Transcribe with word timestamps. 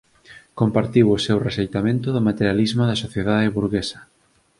Compartiu 0.59 1.05
o 1.15 1.21
seu 1.25 1.37
rexeitamento 1.47 2.07
do 2.15 2.21
materialismo 2.29 2.83
da 2.85 2.99
sociedade 3.03 3.53
burguesa 3.57 3.99